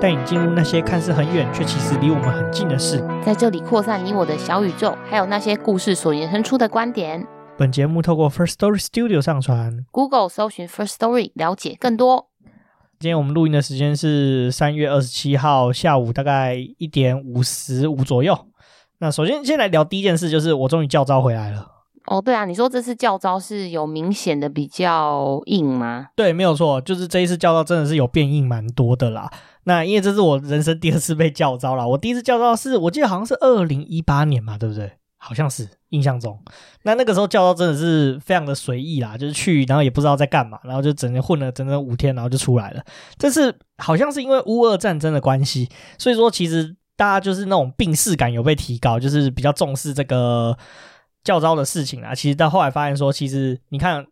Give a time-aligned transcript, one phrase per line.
[0.00, 7.26] 带你进入那些看似很远却其实离我们很近的事，在这里扩散你我的小宇宙，还有那些故事所延伸出的观点。
[7.56, 12.28] 本节目透过 First Story Studio 上传，Google 搜寻 First Story 了解更多。
[12.98, 18.36] 今天我们录音的时间是三月二十七号下午大概一点五十五左右。
[18.98, 21.70] 那首先先来聊第一件事，就是我终于教招回来了。
[22.06, 26.08] 哦，对啊，你说这次教招是有明显的比较硬吗？
[26.14, 29.30] 对，没有错，就是这一次教招真的是有变硬蛮多的啦。
[29.64, 34.92] 那因为这是我人生第二次被教召啦，我第一次教招是我记得好像是二零一八年嘛，对不对？
[35.16, 36.38] 好像是印象中。
[36.82, 42.82] 那那个时候教招真的是非常的随意啦，就是去然后也不知道在干嘛，然后就整天混了整整五天，然后就出来了。
[43.16, 45.68] 这次好像是因为乌俄战争的关系，
[45.98, 50.54] 所以说其实大家就是那种病识感有被提高，就是比较重视这个
[51.22, 52.14] 教招的事情啊。
[52.14, 54.06] 其实到后来发现说，其实你看。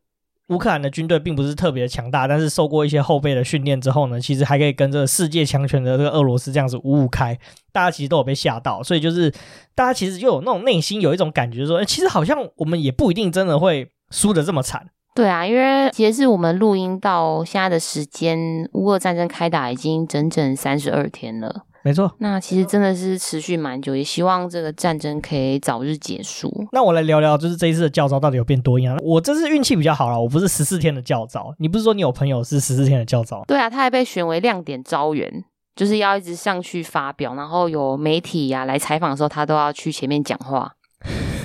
[0.53, 7.39] 乌克兰的军队并不是特别强大，但是受过一些后备的训练之后呢，其实还可以跟这个世界强权的这个俄罗斯这样子五五开，
[7.73, 9.31] 大家其实都有被吓到，所以就是
[9.75, 14.87] 大家其实就有那种内心有一种感觉说，其实好像我们也不一定真的会输的这么惨。
[15.15, 18.39] 对啊，因为其实是我们录音到现在的时间，
[18.73, 21.65] 乌俄战争开打已经整整三十二天了。
[21.85, 26.49] 没错，那其实真的是持续蛮久，也希望这个战争可以早日结束。
[26.71, 28.97] 那我来聊聊，就是这一次的教招到底有变多样？
[29.03, 31.53] 我这次运气比较好啦，我不是十四天的教招。
[31.59, 33.43] 你不是说你有朋友是十四天的教招？
[33.49, 35.45] 对啊，他还被选为亮点招员，
[35.75, 40.73] 就是要一直上去发表，然后有媒体呀、啊、来采访的时候，他都要去前面讲话。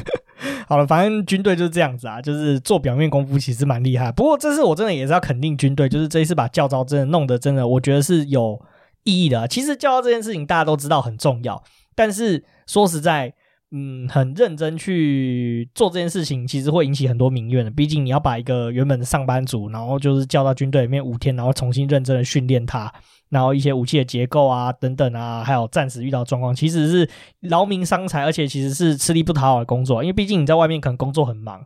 [0.69, 4.11] 好了，反正军队就是这样子啊，就是做表面功夫其实蛮厉害。
[4.11, 8.61] 不过这次我真的也是要肯定军队，就是这一次把教招真的弄得真的，我觉得是有。
[9.07, 11.63] 意义的，其实教到这件事情大家都知道很重要，
[11.95, 13.33] 但是说实在，
[13.71, 17.71] 嗯，很认真去做这件事情，其实会引起很多民怨的。
[17.71, 22.93] 毕竟你要把一个原本的上班族，然后就是叫到军队里面五天，然后重新认真的训练他，
[23.29, 27.09] 然后一些武器的结构啊等等啊，还有战时遇到状况，其实是
[27.41, 30.03] 劳民伤财，而且其实是吃力不讨好的工作。
[30.03, 31.63] 因为毕竟你在外面可能工作很忙。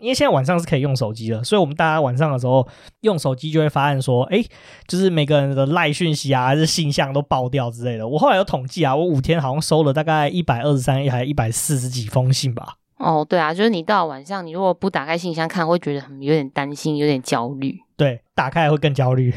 [0.00, 2.66] 因为现在晚上是可以用手机的，所以我们大家晚上的时候
[3.02, 4.42] 用手机就会发现说，哎，
[4.88, 8.08] 就是每个人的赖讯息啊，还是信箱都爆掉之类的。
[8.08, 12.78] 我后来有统计啊，我五天好像收了大概一百二十三还是一百四十几封信吧。
[12.98, 17.78] 哦，对啊，就是你到晚上，你如果不打开信箱看，会觉得很有点担心，有点焦虑。
[17.96, 19.32] 对，打开会更焦虑。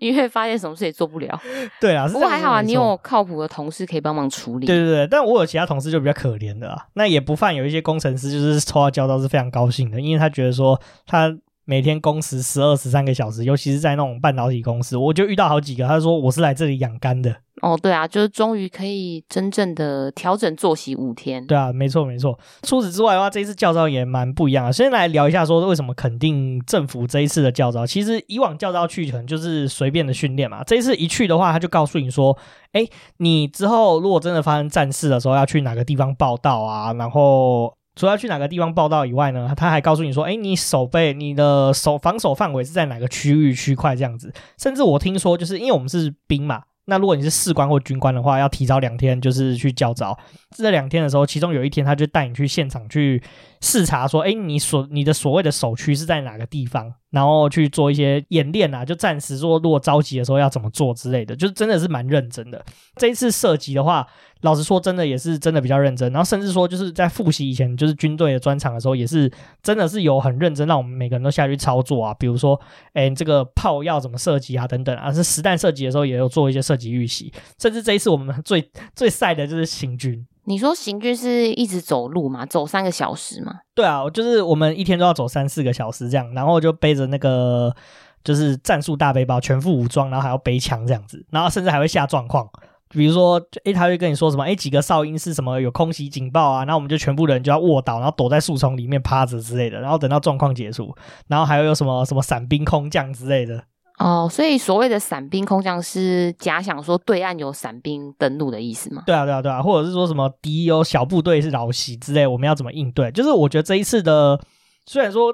[0.00, 1.40] 因为发现什么事也做不了，
[1.80, 4.66] 对啊，不过还好啊，你有靠谱的同事可以帮忙处理。
[4.66, 11.34] 对对对，但我有其他同事就比较可怜的啊，那也不犯有一些工程师就是抽到交道是非常高兴的，因为他觉得说他
[11.64, 17.36] 每天工时十二十三个小时，尤其是在那种半导体公司，我就遇到好几个，他说我是来这里养肝的。
[17.62, 21.46] 哦，对啊，就是终于可以真正的调整作息五天。
[21.46, 22.38] 对啊，没错没错。
[22.62, 24.72] 除此之外的话，这一次教招也蛮不一样的。
[24.72, 27.86] 先来聊一下，说为什么肯定政府这一次的教招。
[27.86, 32.36] 其实以往教招去可能就是随便的训练嘛，这一次一去的话，他就告诉你说，
[32.72, 32.86] 哎，
[33.18, 36.92] 你之后如果真的发生战事的时候，要去哪个地方报道啊？
[36.94, 44.32] 然后除了去哪个地方报道以外呢，他还告诉你说，哎，你守备你的守防守范围是在哪个区域区块这样子。
[44.58, 46.62] 甚至我听说，就是因为我们是兵嘛。
[46.86, 50.18] 那如果你是士官或军官的话，要提早两天就是去教招。
[50.54, 53.20] 这两天的时候，其中有一天他就带你去现场去
[53.60, 62.64] 视察，说：“哎，你所你的所谓的首区是在哪个地方？”然后去做一些演练啊，就暂时说，如果着急的时候要怎么做之类的，就是真的是蛮认真的。
[62.96, 64.04] 这一次射击的话，
[64.40, 66.12] 老实说，真的也是真的比较认真。
[66.12, 69.30] 然后甚至说，就是在复习以前就是军队的专场的时候，也是
[69.62, 72.12] 真的是有很认真，让我们每个人都下去操作啊。
[72.14, 72.60] 比如说，
[72.94, 75.12] 哎，这个炮要怎么射击啊，等等啊。
[75.12, 77.32] 是实弹射击的时候，也有做一些射击预习。
[77.60, 80.26] 甚至这一次我们最最晒的就是行军。
[80.46, 82.44] 你说行军是一直走路吗？
[82.46, 83.60] 走三个小时吗？
[83.74, 87.74] 对啊，就是我们一天都要走三四个小时这样，然后就背着那个
[88.22, 92.48] 就是战术大背包，全副武装，然后还要背枪这样子，然后甚至还会下状况，
[92.90, 94.44] 比如说，诶，他会跟你说什么？
[94.44, 95.60] 诶，几个哨音是什么？
[95.60, 100.94] 有空袭警报啊，然后我们就全部人就要卧倒，然后躲在树丛里面趴着之类的，然后等到状况结束，
[101.26, 103.64] 然后还有有什么什么伞兵空降之类的。
[103.98, 109.04] 哦，所以所谓的伞兵空降是假想说对岸有伞兵登陆的意思吗？
[109.06, 113.10] 对啊，对啊，对啊，或者是说什么敌有小部队是扰袭之类，我们要怎么应对？
[113.12, 114.40] 就是我觉得这一次的
[114.84, 115.32] 虽然说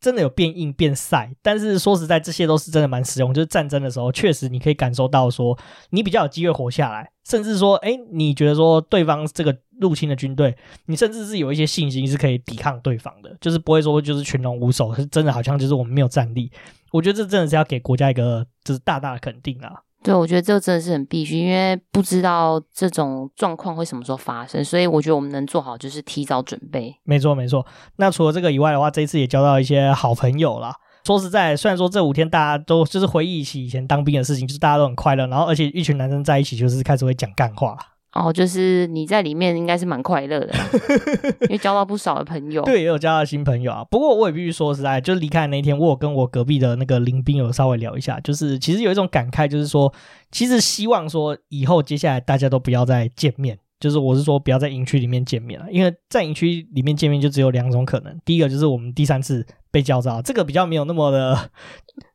[0.00, 3.32] 真的有变硬变晒，但是说实在，这些都是真的蛮实用。
[3.32, 5.56] 就是战争的时候，确实你可以感受到说
[5.90, 10.56] 你比较有机会活下来，甚至说，哎，你觉得说对方这个入侵的军队，
[10.86, 16.50] 你甚至是有一些信心是可以抵抗对方的，就是不会说就是群龙无首，是真的好像就是我们没有战力。
[16.90, 19.82] 我觉得这真的是要给国家一个就是大大的肯定啊。
[20.04, 26.92] 对，我觉得这个真的是很必须，因为不知道这种状况会什么时候发生，所以我觉得我们能做好就是提早准备。
[27.04, 27.64] 没错，没错。
[27.96, 30.74] 那除了这个以外的话，这一次也交到一些好朋友啦。
[31.04, 37.78] 说实在，虽然说这五天大家都就是回忆起以前当兵的事情，就是大家都很快乐，然后而且一群男生在一起就是开始会讲干话。
[38.12, 40.52] 哦，就是你在里面应该是蛮快乐的，
[41.48, 42.62] 因为交到不少的朋友。
[42.62, 43.84] 对，也有交到新朋友啊。
[43.90, 49.92] 不过我也必须说实在，就是离开的那一天，我有跟我隔壁的那个林斌有稍微聊一下，就是其实有一种感慨，就是说，
[50.30, 61.50] 其实希望说以后接下来大家都不要再见面，就是我是说不要在营区里面见面了，因为在营区里面见面就只有两种可能，第一个就是我们第三次被叫召，这个比较没有那么的。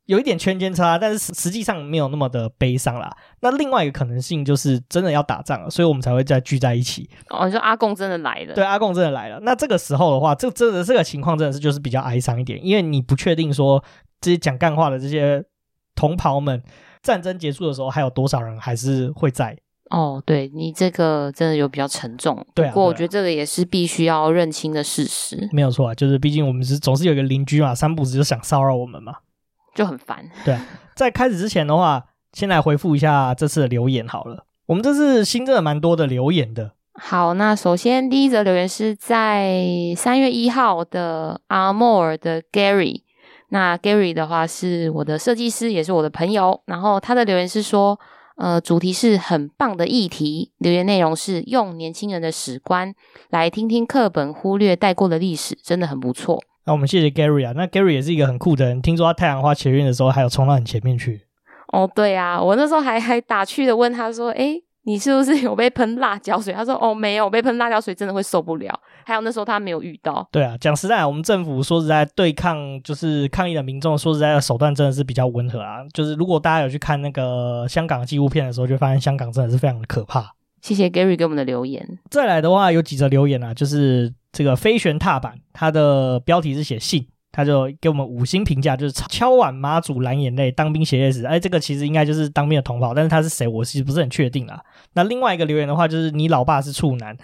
[0.06, 3.14] 有一点圈间差，但是实际上没有那么的悲伤啦。
[3.42, 7.10] 那另外一个可能性就是真的要打仗了，所以我们才会再聚在一起。
[7.30, 8.56] 哦，你说阿贡真的来了？
[8.56, 9.38] 对，阿贡真的来了。
[9.42, 13.84] 那这个时候的话，这真的这个情况真的是就是比较哀伤一点，因为你不确定说
[14.22, 15.44] 这些讲干话的这些
[15.94, 16.64] 同袍们，
[17.04, 19.58] 战争结束的时候还有多少人还是会在。
[19.90, 22.46] 哦，对，你这个真的有比较沉重。
[22.54, 25.48] 对啊，不过我觉得这个也是必须要认清的事实。
[25.52, 29.16] 没有错啊，就是毕竟我们是总是有一个邻居嘛，三不子就想骚扰我们嘛。
[29.74, 30.30] 就很烦。
[30.44, 30.58] 对，
[30.96, 32.04] 在开始之前的话，
[32.34, 34.46] 先来回复一下这次的留言好了。
[34.66, 36.72] 我们这次新增了蛮多的留言的。
[37.00, 39.64] 好，那首先第一则留言是在
[39.96, 43.04] 三月一号的 Armor 的 Gary。
[43.50, 46.60] 那 Gary 的话是我的设计师，也是我的朋友。
[46.66, 47.98] 然后他的留言是说，
[48.38, 50.52] 呃，主题是很棒的议题。
[50.60, 52.94] 留言内容是用年轻人的史观
[53.30, 56.42] 来听听课本忽略带过的历史，真的很不错。
[56.66, 58.82] 那我们谢谢 Gary 啊，那 Gary 也是一个很酷的人。
[58.82, 61.22] 听说他太阳花学运的时候，还有冲到很前面去。
[61.74, 68.74] 哦，对啊，我那时候还还打趣的问他说：“诶，你是不是有被喷辣椒水？”他说：“哦，没有，被喷辣椒水真的会受不了。”
[69.06, 70.26] 还有那时候他没有遇到。
[70.32, 75.80] 对啊，讲实在，我们政府说实在对抗就是抗议的民众，说实在的手段真的是比较温和啊。
[75.94, 80.32] 就是如果大家有去看那个香港纪录片的时候，就发现香港真的是非常的可怕。
[80.62, 82.00] 谢谢 Gary 给我们的留言。
[82.10, 87.06] 再来的话，有几则留言啊，就是这个飞旋踏板，它的标题是写信。
[87.32, 91.26] 他就给我们五星评价，就是敲碗妈祖蓝眼泪当兵血泪史。
[91.26, 94.64] 哎，这个其实应该就是当兵的同胞，但是他是谁，我其实不是很确定啦。
[94.94, 97.16] 那另外一个留言的话，就是你老爸是处男。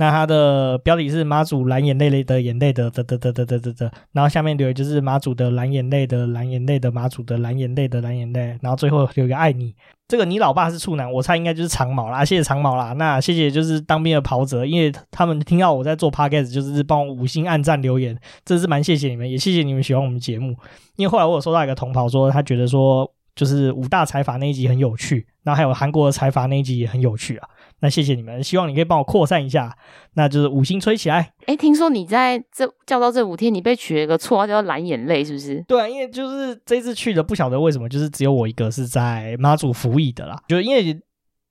[0.00, 9.74] 那他的标题是马祖蓝眼泪泪的眼泪的的的的的的的，然后下面留言就是马祖的蓝眼泪的蓝眼泪的马祖的蓝眼泪的蓝眼泪，然后最后有一个爱你。
[10.06, 12.94] 这个你老爸是处男，我猜应该就是长毛啦，谢谢长毛啦。
[12.94, 20.56] 那谢谢就是当兵的袍泽，因为他们听到我在做 podcast，就是帮我五星按赞留言，真是蛮谢谢你们，也谢谢你们喜欢我们节目。
[20.96, 27.48] 因为后来我有收到一个同袍说，他觉得说就是五大财阀那一集很有趣，然后还有韩国的财阀那一集也很有趣啊。
[27.80, 29.76] 那谢谢你们，希望你可以帮我扩散一下，
[30.14, 31.32] 那就是五星吹起来。
[31.46, 35.64] 哎，听说你在这教到这五天，你被取了一个绰号叫蓝眼泪，是不是？
[35.68, 40.36] 对啊，因为就是这次去的，不晓得为什么，就是只有我一个是在妈祖服役的啦。
[40.48, 41.00] 就因为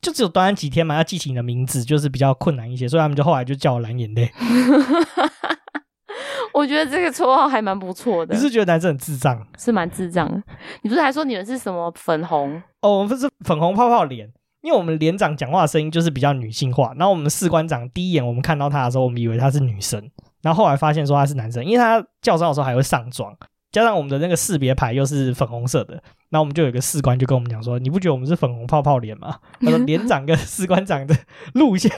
[0.01, 4.29] 就只有短短几天嘛，要记起你的名字就是比较困难一些，所以他们就后来就叫我蓝眼泪。
[6.53, 8.33] 我觉得这个绰号还蛮不错的。
[8.33, 9.47] 你是觉得男生很智障？
[9.57, 10.41] 是蛮智障的。
[10.81, 12.61] 你不是还说你们是什么粉红？
[12.81, 14.31] 哦，我们不是粉红泡泡脸。
[14.61, 20.01] 因为我们连长讲话的声音就是比较女性化，然后我们士官长第一眼我们看到他的时候，我们以为他是女生，
[20.41, 23.33] 然后后来发现说他是男生，因为他教召的时候还会上妆，
[23.71, 25.93] 加上我们的那个识别牌又是粉红色的，
[26.29, 31.15] 然后我们就有一个士官就跟我们讲说：“你不觉得我们是粉红泡泡脸吗？”他说：“连长跟士官长的
[31.53, 31.91] 路线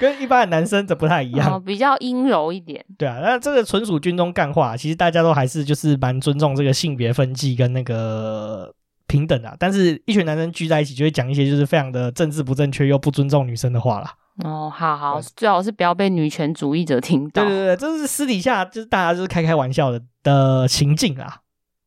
[0.00, 8.74] 跟一般的男生则不太一样，哦、比较阴柔一点。”对啊，那这个纯属军中干话，其实大家都还是就是蛮尊重这个性别分际跟那个。
[9.14, 14.12] 平等啊，但是一群男生聚在一起就会讲一些就是非常的政治不正确又不尊重女生的话啦。
[14.42, 17.44] 哦，好好，最好是不要被女权主义者听到。
[17.44, 21.36] 对对对，这是私底下就是大家就是开开玩笑的的情境啊。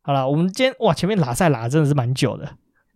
[0.01, 2.48] 好了，我们今天哇前面拉赛拉真的是蛮久的。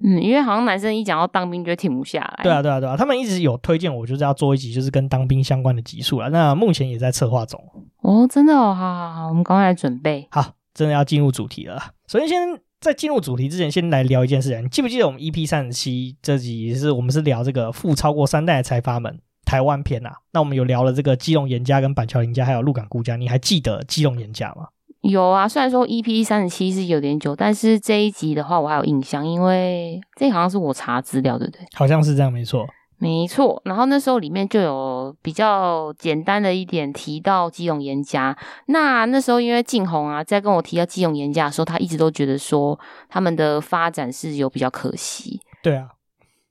[0.01, 2.39] 嗯，因为好像男生一讲到当兵就停不下来。
[2.43, 6.29] 对啊对啊对啊，他们一直有推荐我就是要做一集就是跟当兵相关的集数了。
[6.29, 7.61] 那目前也在策划中。
[7.97, 10.25] 哦，真的哦，好好好，我们赶快来准备。
[10.31, 11.91] 好，真的要进入主题了。
[12.07, 12.61] 首先先。
[12.81, 14.63] 在进入主题之前，先来聊一件事情。
[14.63, 20.11] 你记不记得我们 EP 三十七这集是我们是聊这个富超过三代的财阀们台湾篇啊？
[20.33, 23.15] 那我们有聊了这个基隆严家跟板桥林家，还有鹿港顾家。
[23.15, 24.69] 你还记得基隆严家吗？
[25.01, 31.61] 有啊，虽然说 EP 三十七是有点久，但是这一集的话我还有印象，因为这好像是我查资料，对不对？
[31.75, 32.67] 好像是这样，没错。
[33.01, 38.37] 没错，然后那时候里面就有比较简单的一点提到基隆严家。
[38.67, 42.79] 那那时候因为静红啊，在跟我提到基隆严家的时候，他一直都觉得说
[43.09, 45.41] 他们的发展是有比较可惜。
[45.63, 45.87] 对啊，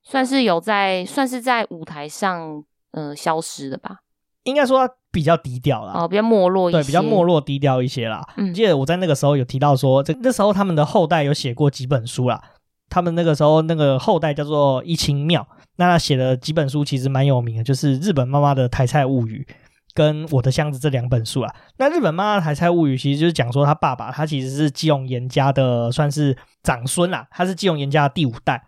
[0.02, 3.98] 算是有在算是在舞台上呃消失的吧？
[4.42, 8.26] 应该说他比较低调啦，哦，比较没落一些，对，比较没落低调一些啦。
[8.36, 12.42] 嗯，记得我在那个时候有提到说，这那时候他们的后代有写过几本书啦。
[12.88, 15.46] 他们那个时候那个后代叫做一清庙，
[15.80, 19.46] 那他写的几本书其实蛮有名的，就是《日本妈妈的台菜物语》
[19.94, 21.50] 跟《我的箱子》这两本书啊。
[21.78, 28.62] 那《日本妈妈的台菜物语》其实就是讲说他爸爸，他其实是基隆严家的算是长孙啦，他是基隆严家的第五代。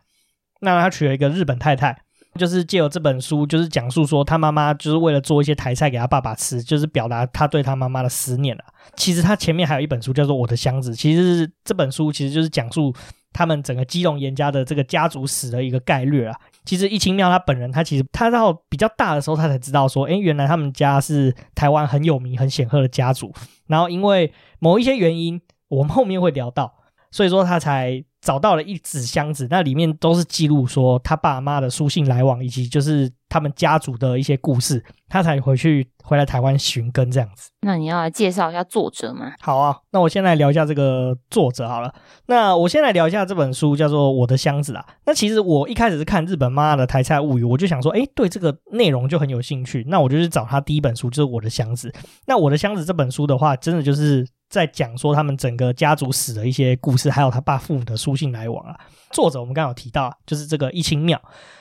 [0.62, 1.94] 那他娶了一个日本太太，
[2.36, 8.64] 就是借由这本书，就是讲述说他妈妈就是为了做一些台菜给他爸爸吃，就是表达他对他妈妈的思念啊。
[8.96, 12.90] 其实他前面还有一本书叫做《我的箱子》，其实是这本书其实就是讲述。
[13.34, 23.32] 他们整个基隆严家的这个家族史的一个概略啊，其实易清庙他本人，他其实他到比较大的时候，他才知道说，哎，原来他们家是台湾很有名、很显赫的家族。
[23.66, 26.74] 然后因为某一些原因，我们后面会聊到，
[27.10, 33.12] 所以说他才找到了一纸箱子，那里面都是记录说他爸妈的书信来往，以及就是。
[33.32, 37.48] 他们家族的一些故事，他才回去回来台湾寻根这样子。
[37.62, 39.32] 那你要来介绍一下作者吗？
[39.40, 41.94] 好啊，那我先来聊一下这个作者好了。
[42.26, 44.84] 那我先来聊一下这本书，叫做《我的箱子》啊。
[45.06, 49.82] 那其实我一开始是看日本妈妈的台菜物语，我就想说，诶，对这个内容就很有兴趣。
[49.88, 51.88] 那我就去找他第一本书，就是《我的箱子》。
[52.26, 58.78] 那《我的箱子》这本书的话，真的就是在讲说他们整个家族史的一些故事，还有他爸父母的书信来往啊。
[59.10, 61.18] 作者我们刚刚有提到，就是这个一清庙。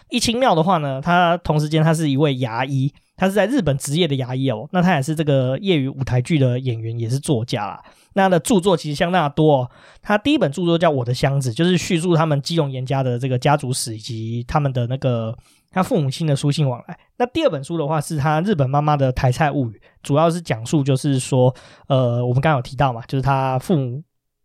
[0.10, 4.68] 一清庙的话呢，他同时间他是一位牙医，他是在日本职业的牙医哦。
[4.74, 7.82] 那他也是这个业余舞台剧的演员，也是作家啦。
[8.14, 9.72] 那他的著作其实相当的多哦。
[10.02, 15.34] 他第一本著作叫《我的箱子》，就是叙述他们基隆严家的这个家族史以及他们的那个
[15.72, 17.00] 他父母亲的书信往来。
[17.18, 21.54] 那第二本书的话是他日本妈妈的台菜物语，主要是讲述就是说，
[21.88, 24.04] 呃，我们刚刚有提到嘛，就是他父母。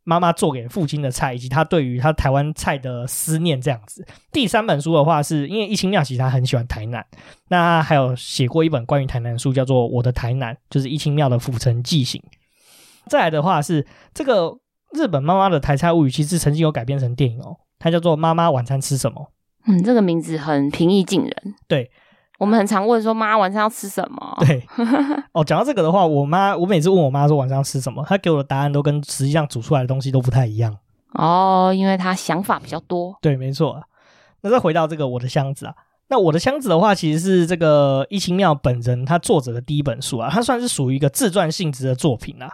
[0.08, 4.06] 妈妈做给父亲的菜，以及他对于他台湾菜的思念，这样子。
[4.30, 7.04] 第三本书的话，是因为一清庙其实他很喜欢台南，
[7.48, 12.22] 那还有写过一本关于台南的书，叫做《我的台南》，就是一清庙的府城记行。
[13.08, 14.56] 再来的话是这个
[14.92, 19.20] 日本妈妈的台菜物语，其实曾经有改编成电影哦，它叫做《妈妈晚餐吃什么》。
[19.66, 21.54] 嗯，这个名字很平易近人。
[21.68, 21.90] 对。
[22.38, 24.36] 我们很常问说，妈晚上要吃什么？
[24.40, 24.62] 对，
[25.32, 30.76] 哦，讲到这个的话，我妈我每次问我妈说晚上要吃什么，她给我的答案都跟实际上煮出来的东西都不太一样。
[31.14, 33.16] 哦，因为她想法比较多。
[33.22, 33.82] 对，没错。
[34.42, 35.74] 那再回到这个我的箱子啊，
[36.08, 42.52] 那我的箱子的话，其实是这个一清庙本人他作者的第一本书啊，它算是属于一个自传性质的作品啊。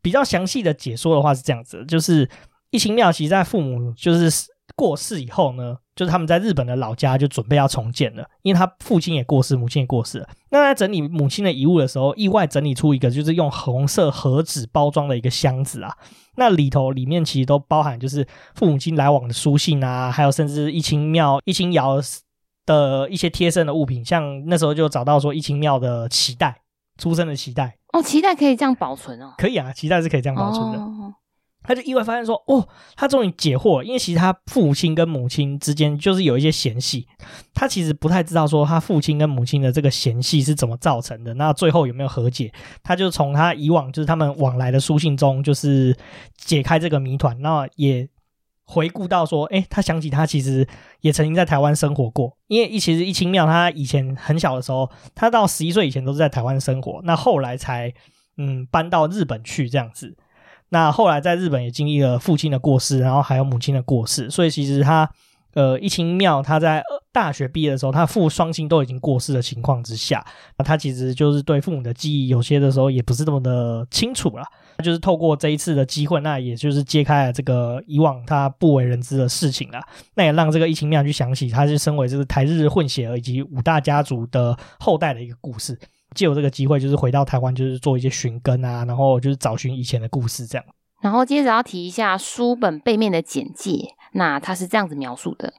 [0.00, 2.30] 比较详细的解说的话是这样子，就是
[2.70, 4.30] 一清庙其实在父母就是
[4.74, 5.78] 过世以后呢。
[5.96, 10.28] 就是他们在日本的老家就准备要重建了，因为他父亲也过世，母亲也过世了。
[10.50, 15.96] 那在整理母亲的遗物的时候，意外整理出一个就是用红色盒纸包装的一个箱子啊。
[16.34, 18.26] 那里头里面其实都包含就是
[18.56, 22.00] 父母亲来往的书信啊，还有甚至一清庙一清窑
[22.66, 26.62] 的一些贴身的物品，像那时候就找到说一清庙的脐带，
[26.98, 27.76] 出生的脐带。
[27.92, 29.34] 哦，脐带可以这样保存哦？
[29.38, 30.78] 可以啊，脐带是可以这样保存的。
[30.80, 31.14] 哦
[31.64, 37.08] 他就意外发现说：“哦，他终于解惑，因为其实他父亲跟母亲之间就是有一些嫌隙，
[37.54, 41.32] 他其实不太知道说他父亲跟母亲的这个嫌隙是怎么造成的。
[41.34, 42.52] 那最后有没有和解？
[42.82, 45.96] 他就从他以往就是他们往来的书信中，就是
[46.36, 47.40] 解开这个谜团。
[47.40, 48.06] 那也
[48.66, 50.68] 回顾到说，诶，他想起他其实
[51.00, 57.92] 也曾经在台湾生活过，因为一其实一清庙他以前很小的时候，他到十一岁以前都是在台湾生活，那后来才
[58.36, 60.14] 嗯搬到日本去这样子。”
[60.74, 65.08] 那后来在日本也经历了父亲的过世，然后还有母亲的过世，所以其实他，
[65.54, 70.26] 呃，一清庙他在大学毕业的时候，他父双亲都已经过世的情况之下，
[70.58, 74.44] 那他其实就是对父母的记忆有些的时候也不是那么的清楚了。
[74.82, 79.80] 就是透过这一次的机会，那也就是揭开了这个以往他不为人知的事情了。
[80.16, 85.78] 那也让这个一清庙去想起，他是身为这个台日混血儿以及五大家族的后代的一个故事。
[86.14, 90.64] 借由这个机会，就是回到台湾，就是做一些寻根啊，然后就是找寻以前的故事这样。
[91.00, 95.54] 然后接着要提一下书本背面的简介，那它是这样子描述的：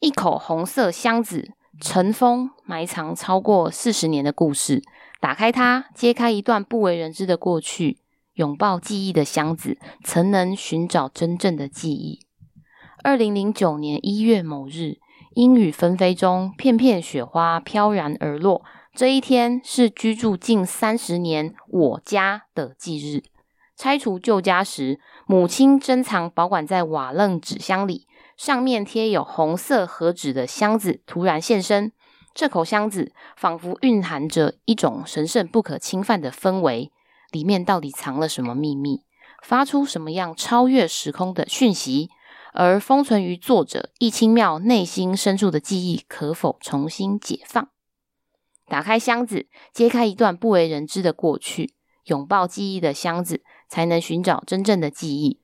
[0.00, 1.50] 一口红色箱子，
[1.80, 4.82] 尘封埋藏超过四十年的故事。
[5.20, 7.98] 打开它，揭开一段不为人知的过去。
[8.34, 12.20] 拥抱记忆的箱子，曾能寻找真正的记忆。
[13.02, 14.98] 二零零九年一月某日，
[15.34, 18.62] 阴雨纷飞中，片片雪花飘然而落。
[18.98, 23.22] 这一天是居住近三十年我家的忌日。
[23.76, 31.92] 拆除旧家时，母亲珍藏保管在瓦楞纸箱里，上面贴有红色盒纸的箱子突然现身。
[32.34, 36.90] 这口箱子仿佛蕴含着一种神圣不可侵犯的氛围，
[37.30, 39.02] 里面到底藏了什么秘密？
[39.44, 42.10] 发出什么样超越时空的讯息？
[42.52, 47.68] 而封存于作者易清庙内心深处的记忆，可否重新解放？
[48.68, 55.40] 打开箱子，揭开一段不为人知的过去，拥抱记忆的箱子，才能寻找真正的记忆。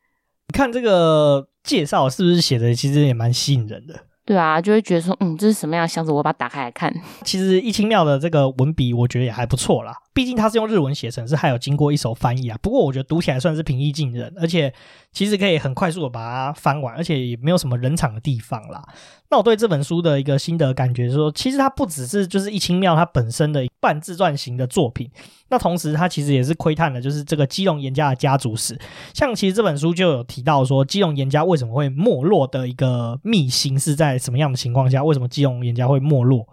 [0.49, 4.07] 你看这个介绍是不是写的其实也蛮吸引人的？
[4.27, 6.11] 对啊，就会觉得说，嗯，这是什么样的箱子？
[6.13, 6.95] 我把它打开来看。
[7.25, 9.95] 其实一清庙的这个文笔，我觉得也还不错啦。
[10.15, 12.57] 毕竟它是用日文写成，是还有经过一手翻译啊。
[12.63, 14.73] 不过我觉得读起来算是平易近人，而且
[15.13, 18.83] 其实可以很快速的把它翻完，而且也没有什么冷场的地方啦。
[19.31, 25.11] 那我对这本书的一个心得感觉是说，其实它不只是就是一清庙它本身的半自传型的作品。
[25.49, 28.79] 那同时，他其实也是窥探了，就是这个基隆颜家的家族史。
[29.13, 35.05] 像其实这本书就有提到说，基隆颜家为什么会没落的一个秘辛是在什么样的情况下？
[35.05, 36.47] 为什么基隆颜家会没落？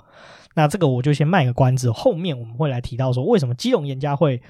[0.55, 4.41] 那这个我就先卖个关子，后面我们会来提到说，为什么基隆严家会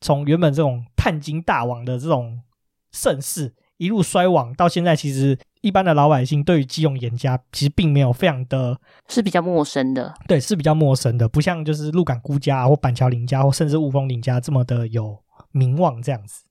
[0.00, 2.40] 从原本这种探金大王的这种
[2.92, 5.38] 盛世一路衰亡，到现在其实。
[5.60, 8.78] 一般的老百姓对于基隆严家其实并没有非常的，
[9.08, 15.18] 是比较陌生的，对，是比较陌生的，不像就是鹿港辜家或板桥林家或甚至雾峰林家这么的有
[15.50, 16.44] 名望这样子。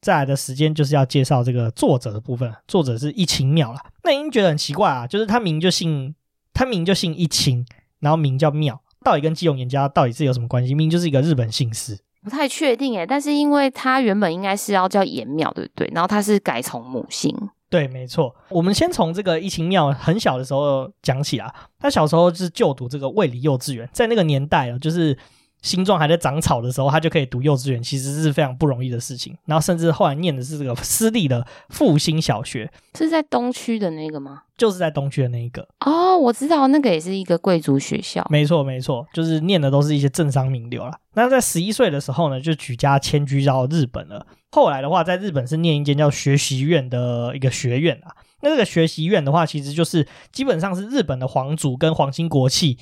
[0.00, 3.80] 再来的时间就是要介绍这个作者的部分，作者是一清庙了。
[4.04, 6.14] 那您觉得很奇怪啊，就是他名就姓，
[6.54, 7.66] 他名就姓一清，
[8.02, 10.74] 然后名叫妙，到底跟基隆严家到底是有什么关系？
[10.74, 15.90] 明就是一个日本姓氏，不太确定诶，但是因为他原本应该是要叫颜妙，对不对？
[15.94, 17.34] 然后他是改从母姓。
[17.70, 18.36] 对，没错。
[18.50, 21.50] 我们先从这个一清庙很小的时候讲起啊。
[21.78, 25.16] 他小时候是就读这个卫理幼稚园，在那个年代啊，就是。
[25.62, 29.34] 心脏还在长草的时候，他就可以读幼稚园，其实是非常不容易的事情。
[29.46, 34.42] 然后甚至后来念的是这个私立的复兴小学，是在东区的那个吗？
[34.58, 35.66] 就是在东区的那一个。
[35.80, 38.24] 哦，我知道那个也是一个贵族学校。
[38.28, 40.98] 没错，没错，就是念的都是一些政商名流啦。
[41.14, 44.26] 那在十一岁的时候呢，就举家迁居到日本了。
[44.50, 48.14] 后来的话，在日本是念一间叫学习院的一个学院啊。
[48.42, 52.76] 那这个学习院的话，其实就是基本上是日本的皇族跟皇亲国戚。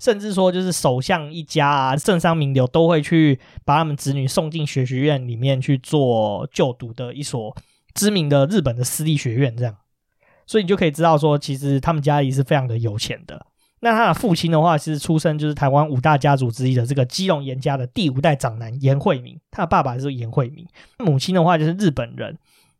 [0.00, 7.56] 甚至说，就是首相一家啊，政商名流都会去把他们子女送进学学院里面去做就读的一所
[7.94, 9.76] 知名的日本的私立学院，这样，
[10.46, 13.46] 所以你就可以知道说，其实他们家里是非常的有钱的。
[13.80, 20.66] 那他的父亲的话，其实出身就是台湾五大家族之一的这个基隆严家的第五代长男严惠明，他的爸爸是严惠明，
[20.98, 22.36] 母亲的话就是日本人。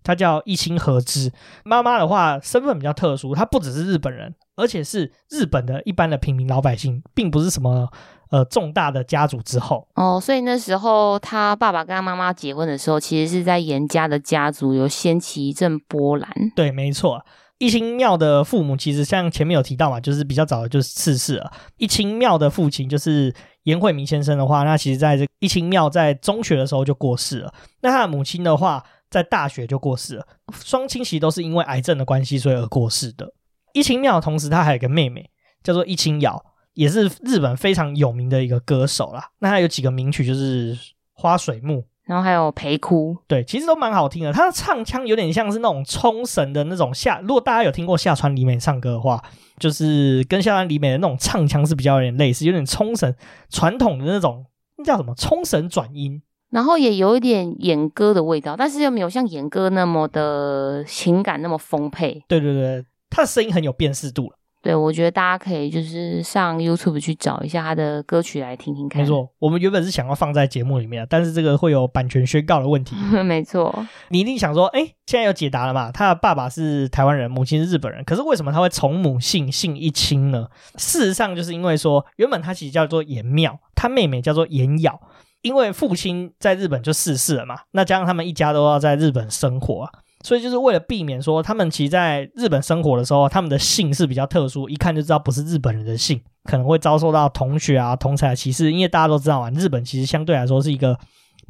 [0.09, 1.31] 他叫一清和之，
[1.65, 7.87] 妈妈的话身份比较特殊，她不只是日本人，而且是日本的一般的平民老百姓，并不是什么
[8.31, 10.19] 呃重大的家族之后哦。
[10.19, 16.31] 所以那时候他爸爸跟他妈妈结婚的时候，其实是在严家的家族有掀起一阵波澜。
[16.57, 17.23] 对，没错，
[17.59, 21.53] 一清庙的父母其实像前面有提到嘛，就是比较早的就是逝世了。
[21.77, 27.53] 一清庙的父亲就是严惠明先生的话，那其实在这一清庙在中学的时候就过世了。
[27.83, 28.83] 那他的母亲的话。
[29.11, 33.33] 在大学就过世了，双亲其实都是因为癌症的关系，所以而过世的。
[33.73, 35.31] 一清庙同时他还有一个妹妹，
[35.63, 36.43] 叫做一清瑶，
[36.75, 39.31] 也是日本非常有名的一个歌手啦。
[39.39, 40.75] 那他有几个名曲，就是
[41.13, 44.33] 《花水木》，然后还有《陪哭》，对，其实都蛮好听的。
[44.33, 49.23] 他的唱腔有点像是那种冲绳的那种下，如果大家有听过下川里美唱歌的话，
[49.59, 53.15] 就是跟下川里美的那种唱腔是比较有点类似，有点冲绳
[53.51, 54.47] 传统的那种，
[54.79, 55.15] 那叫什么？
[55.15, 56.23] 冲绳转音。
[56.51, 62.23] 然后也有一点演歌的味道，但是又没有像演歌那么的情感那么丰沛。
[62.27, 64.33] 对对对，他的声音很有辨识度。
[64.61, 69.01] 对，我觉得大家可以就是上 YouTube 去找一下他的歌曲来听听看。
[69.01, 72.97] 没错，我们原本是想要放在节目里面，但是这个会有版权宣告的问题。
[73.23, 73.73] 没错，
[74.09, 75.93] 你一定想说，哎，现在有解答了嘛？
[75.93, 80.49] 他的爸爸是台湾人，母亲是日本人，可是为什么他会从母姓姓一清呢？
[80.77, 85.01] 事实上，就是因为说，原本他其实叫做颜妙，他妹妹叫做颜瑶。
[85.43, 89.91] 因为父亲在日本就逝世了嘛，那加上他们一家都要在日本生活啊，
[90.25, 98.73] 所以就是为了避免说他们其实在日本生活的时候，他们的姓是比较特殊，一看就知道不是日本人的姓，可能会遭受到同学啊、同才的歧视。
[98.73, 100.99] 因为大家都知道啊，日本其实相对来说是一个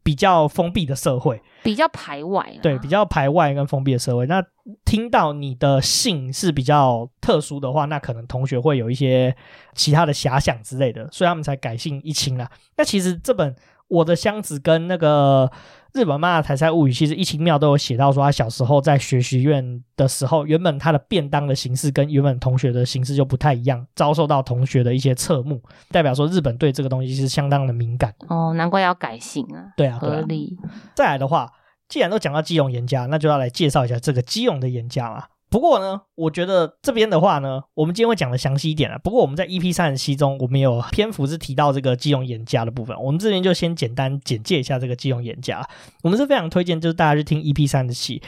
[0.02, 4.26] 比较封闭的社会，比较排外，对，比较排外跟封闭的社会。
[4.26, 4.44] 那
[4.84, 9.34] 听到你的姓是比较特殊的话，那可能同学会有一些
[9.74, 12.50] 其他的遐想之类的，所以他们才改姓一清啦。
[12.76, 13.56] 那其实这本。
[13.88, 15.50] 我的箱子跟那个
[15.94, 28.14] 日本漫画《台菜物语》，其实一清妙都有写到说，他小时候在学习院的时候，原本他的便当的形式跟原本同学的形式就不太一样，遭受到同学的一些侧目，代表说日本对这个东西是相当的敏感。
[28.28, 29.72] 哦，难怪要改姓啊！
[29.76, 30.56] 对啊，合理。
[30.94, 31.50] 再来的话，
[31.88, 35.24] 既然都讲到基隆颜家，那就要来介绍一下这个基隆的颜家嘛。
[35.50, 38.98] 不过呢，我觉得这边的话呢，我们今天会讲的详细一点啊。
[38.98, 42.94] 不过我们在 EP 三十七中，我们有篇幅是提到这个基隆颜家的部分。
[43.00, 45.66] 我们这边就先简单简介一下这个基隆颜家。
[46.02, 48.20] 我们是非常推荐，就是大家去听 EP 三十七。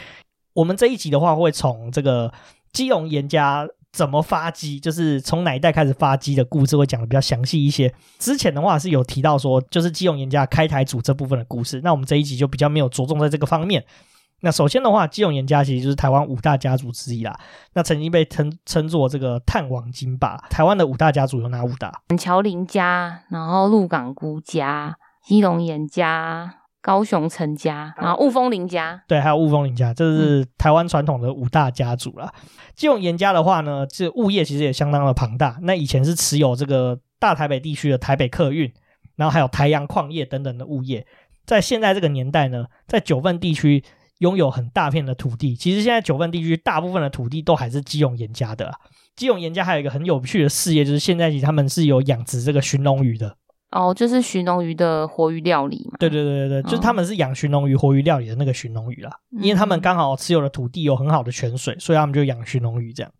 [0.54, 2.32] 我们这一集的话，会从这个
[2.72, 7.92] 基隆颜家怎么发迹，就是从哪一代开始发迹的故事会讲的比较详细一些。
[8.18, 13.84] 之前的话是有提到说，就是基隆严家开台组这部分的故事，那我们这一集就比较没有着重在这个方面。
[14.40, 17.38] 那首先的话，基隆严家其实就是台湾五大家族之一啦。
[17.74, 20.36] 那曾经被称称作这个探王金霸。
[20.50, 22.02] 台湾的五大家族有哪五大？
[22.08, 26.56] 板桥林家，然后鹿港辜家，基隆严家。
[26.82, 32.32] 高雄陈家，然后雾峰林家，对，还有雾峰林家，这是台湾传统的五大家族啦。
[32.74, 35.58] 基隆严家的话呢，这物业其实也相当的庞大。
[35.60, 38.72] 那以前是持有这个大台北地区的台北客运，
[39.16, 41.06] 然后还有台阳矿业等等的物业。
[41.44, 43.84] 在现在这个年代呢，在九份地区
[44.20, 45.54] 拥有很大片的土地。
[45.54, 48.72] 其实现在九份地区大部分的土地都还是基隆严家的啦。
[49.16, 53.36] 基隆严家还有一个很有趣的事业，就是现在其实他们是有养殖这个鲟龙鱼的。
[53.70, 55.96] 哦，就是鲟龙鱼的活鱼料理嘛？
[55.98, 63.12] 对对对对对，就是他们是养鲟龙鱼活鱼料理的那个鲟龙鱼啦，嗯、因为他们刚好持有的土地有很好的泉水，所以他们就养鲟龙鱼这样。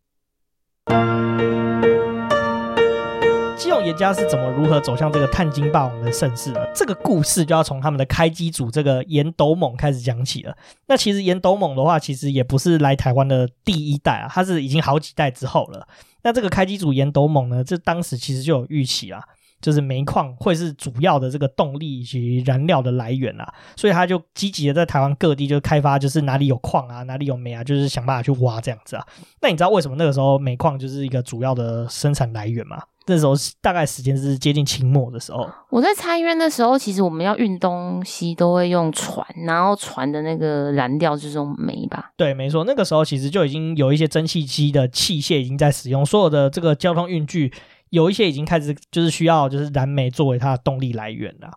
[3.91, 6.61] 基隆严家是怎么如何走向这个探金霸王的盛世呢？
[6.75, 10.57] 这个故事就要从他们的开机组这个严斗猛开始讲起了。
[10.87, 15.87] 那其实严斗猛的话，其实也不是来台湾的第一代啊，他是已经好几代之后了。
[16.23, 19.23] 那这个开机组严斗猛呢，这当时其实就有预期啊。
[19.61, 29.07] 就是煤矿会是主要的这个动力以及燃料的来源啊，所以他就积极的在台湾各地就开发，就是哪里有矿啊，哪里有煤啊，就是想办法去挖这样子啊。
[29.43, 32.83] 那你知道为什么那个时候煤矿就是一个主要的生产来源吗？
[33.07, 35.49] 那时候大概时间是接近清末的时候。
[35.71, 42.13] 我在猜，因为那时候其实我们要运东西都会用船，然后船的那个燃料就是用煤吧？
[42.17, 47.53] 对，没错，那个时候其实就已经有一些蒸汽机的器械已经在使用，所有的这个交通运具。
[47.91, 51.51] 有一些已经开始就是需要就是燃煤作为它的动力来源了，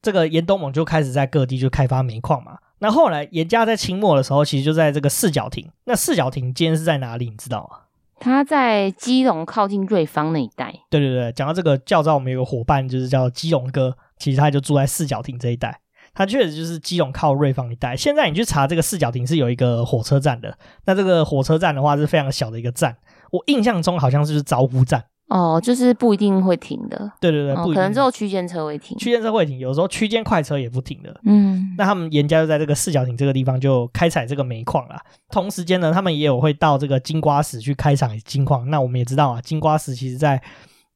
[0.00, 2.56] 这个严斗猛就开始在各地就开发煤矿嘛。
[2.78, 5.70] 那后来严家在清末的时候，其实就在这个四角亭。
[5.84, 7.28] 那四角亭今天是在哪里？
[7.28, 7.80] 你知道吗？
[8.20, 10.72] 他在基隆靠近瑞芳那一带。
[10.90, 15.80] 对对对，讲到这个教召，我们有个伙伴就是叫基隆哥，其实他就住在四角亭这一带。
[16.12, 17.96] 他确实就是基隆靠瑞芳一带。
[17.96, 20.58] 现在你去查这个四角亭是有一个火车站的。
[20.84, 22.96] 那这个火车站的话是非常小的一个站，
[23.30, 25.04] 我印象中好像是招呼站。
[25.30, 27.10] 哦，就是不一定会停的。
[27.20, 28.98] 对对对，哦、可能只有区间车会停。
[28.98, 31.20] 区间车会停，有时候区间快车也不停的。
[31.24, 35.00] 嗯，那他们严家就在这个四角亭这个地方就开采这个煤矿啦。
[35.30, 38.68] 同时间呢，他们也有会到这个金瓜石去开采金矿。
[38.68, 40.42] 那我们也知道啊，金瓜石其实在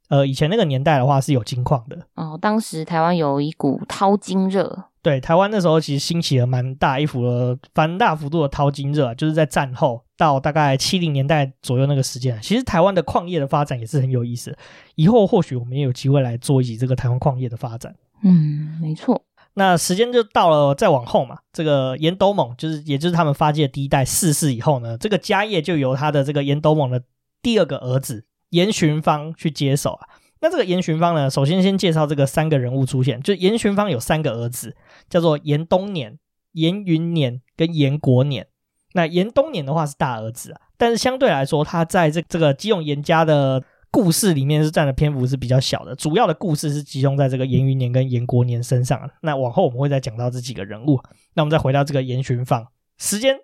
[0.09, 1.97] 呃以前那个年代的话是有金矿的。
[2.16, 4.85] 哦，当时台湾有一股淘金热。
[5.04, 12.40] 对，台湾那时候其实兴起了蛮大一幅的、蛮大幅度的淘金热，就是在战后到大概七零年代左右那个时间。
[12.40, 14.56] 其实台湾的矿业的发展也是很有意思，
[14.94, 17.94] 以后或许我们也有机会来做一集这个台湾矿业的发展。
[18.22, 19.22] 嗯，没错。
[19.52, 27.02] 那时间就到了，再往后嘛，这个严斗猛就是，也就是他们发迹的第一代逝世以后呢，这个家业就由他的这个严斗猛的
[27.42, 30.08] 第二个儿子严寻芳去接手啊。
[30.44, 34.76] 那这个严寻芳呢，首先先介绍这个三个人物出现，就严寻芳有三个儿子，
[35.09, 36.18] 叫做严东年、
[36.52, 38.46] 严云年跟严国年。
[38.92, 49.11] 那严东年的话是大儿子啊，但是相对来说，他在这这个基隆严家的故事里面是占的篇幅是比较小的，主要的故事是集中在这个严云年跟严国年身上。
[49.22, 51.00] 那往后我们会再讲到这几个人物。
[51.33, 52.66] 那我们再回到这个严寻芳，
[52.98, 53.35] 时间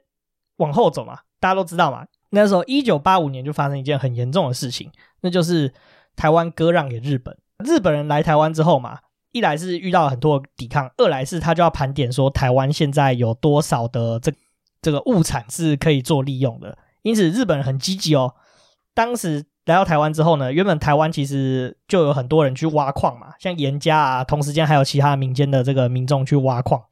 [0.57, 4.91] 往后走嘛，大家都知道嘛，那时候一九八五年就发生一件很严重的事情，
[5.23, 5.73] 那就是。
[6.21, 8.99] 台湾割让给日本，日本人来台湾之后嘛，
[9.33, 14.31] 一来是遇到了很多抵抗，二来是他就要盘点说台湾现在有多少的这
[14.83, 18.35] 这个物产是可以做利用的，因此日本人很积极哦。
[18.93, 26.83] 当时来到台湾之后呢，原本台湾其实就有很多人去挖矿嘛，像严家啊，同时间还有其他民间的这个民众去挖矿。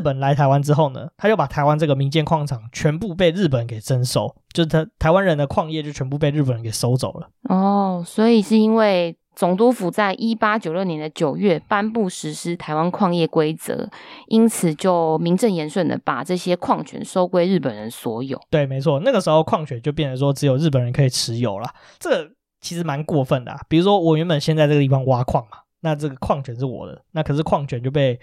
[0.00, 7.28] 日本来台湾之后呢，他就把台湾这个民间矿场全部被日本人给征收，就是他台湾人的矿业就全部被日本人给收走了。
[7.50, 13.90] 哦，所以是因为总督府在一八九六年的九月颁布实施台湾矿业规则，
[14.28, 18.40] 因此就名正言顺的把这些矿权收归日本人所有。
[18.48, 21.68] 对，没错，那个时候矿权就变成说只有日本人可以持有了。
[21.98, 22.30] 这个
[22.62, 23.60] 其实蛮过分的啊。
[23.68, 28.18] 比如说我原本先在这个地方挖矿嘛，那这个矿权是我的，那可是矿权就被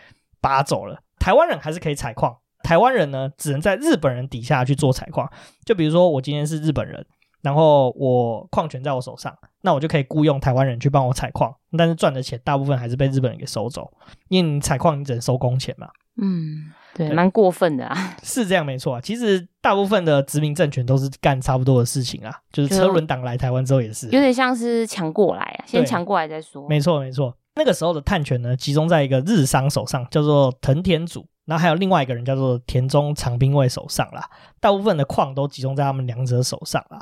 [0.47, 0.97] 拔走了。
[1.19, 2.33] 台湾人还是可以采矿，
[2.63, 5.29] 台湾人呢只能在日本人底下去做采矿。
[5.65, 7.05] 就比如说我今天是日本人，
[7.41, 13.91] 然后我矿权在我手上，那我就可以雇佣台湾人去帮我采矿，但是赚的钱大部分还是被日本人给收走，
[14.29, 15.89] 因为你采矿你只能收工钱嘛。
[16.19, 17.95] 嗯，对，蛮过分的啊。
[18.23, 19.01] 是这样没错啊。
[19.01, 26.67] 其实大部分的殖民政权都是干差不多的事情啊，就是车轮党来台湾之后也是，有点像是抢过来啊，先抢过来再说。
[26.69, 27.36] 没错没错。
[27.58, 34.30] 那个时候的探权呢，集中在一个日商手上，叫做藤田组，然后还有另外一个人叫做田中长兵卫手上啦。
[34.60, 37.00] 大部分的矿都集中在他们两者手上啦。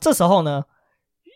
[0.00, 0.64] 这时候呢，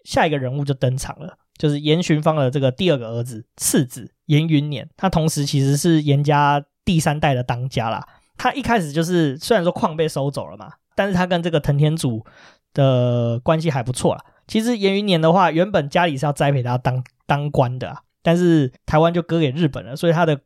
[0.05, 8.07] 下一个人物就登场了，就是严寻芳的这个第二个儿子次子严云年，他同时其实是严家第三代的当家啦。
[8.37, 12.27] 他一开始就是虽然说矿被收走了嘛，但是他跟这个藤田组
[12.75, 14.25] 的关系还不错啦。
[14.47, 20.41] 其实严云年的话，原本家里是要栽培他当当官的啊，但是台湾就割给日本了，所以他的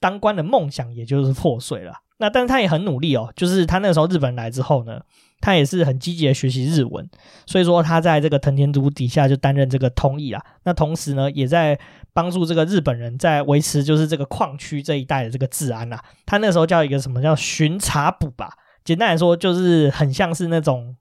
[0.00, 1.92] 当官的梦想也就是破碎了。
[2.16, 5.00] 那但是他也很努力哦， 就是他那时候日本来之后呢，
[5.40, 7.08] 他也是很积极的学习日文，
[7.46, 10.44] 所以说他在这个藤田组底下就担任这个通译啦。
[10.64, 11.78] 那同时呢，也在
[12.12, 16.02] 帮助这个日本人在维持就是这个矿区这一带的这个治安啦。
[16.26, 18.50] 他那时候叫一个什么叫巡查捕吧，
[18.82, 20.96] 简单来说就是很像是那种，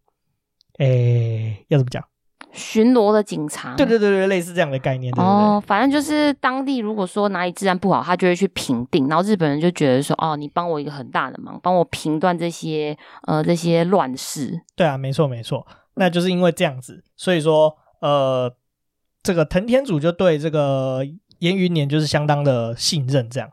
[0.78, 2.04] 诶，要怎么讲？
[2.58, 5.14] 巡逻的警察，对对对对，类似这样的概念。
[5.14, 14.60] 对对哦，反正就是当地如果说哪里治安不好，他就会去评定，然后日本人就觉得说，哦，你帮我一个很大的忙，帮我评断这些呃这些乱事。
[14.76, 18.52] 对啊，没错没错，那就是因为这样子，所以说呃，
[19.22, 21.06] 这个藤田主就对这个
[21.40, 23.50] 严云年就是相当的信任，这样，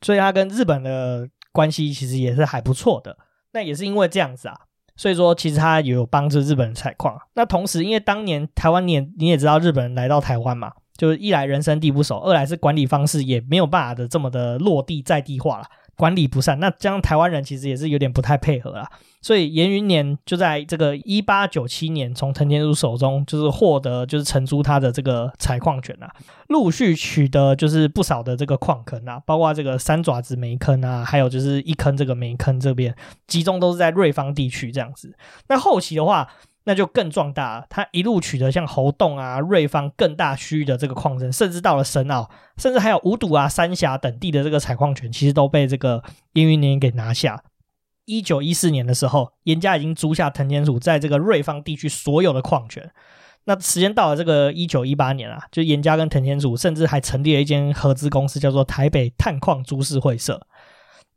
[0.00, 3.18] 所以他跟日本的关系其实也是还不错的。
[3.52, 4.56] 那也是因为这样子啊。
[4.96, 7.18] 所以说，其实它也有帮助日本人采矿。
[7.34, 15.64] 那同时，因为当年台湾，你也你也知道，日本人来到台湾嘛，就是一来人生地不熟，二来是管理方式也没有办法的这么的落地在地化了。
[15.96, 18.88] 管理不善，那这样台湾人其实也是有点不太配合啦。
[19.22, 26.12] 所以严云年就在这个一八九七年从藤田组手中就是获得就是承租他的这个采矿权啊，
[26.48, 32.94] 陆续取得就是不少的这个矿坑啊，包括这个三爪子煤坑啊，还有就是一坑这个煤坑这边
[33.26, 35.16] 集中都是在瑞芳地区这样子。
[35.48, 36.28] 那后期的话。
[36.64, 47.44] 那就更壮大了，他一路取得像猴洞啊、瑞芳更大区域的这个矿证，甚至到了深澳，甚至还有五堵啊、三峡等地的这个采矿权，其实都被这个严云年给拿下。
[48.06, 52.90] 一九一四年的时候，严家已经租下藤田组在这个瑞芳地区所有的矿权。
[53.46, 60.46] 那时间到了这个一九一八年啊，就严家跟藤田组甚至还成立了一间合资公司，叫做台北探矿株式会社。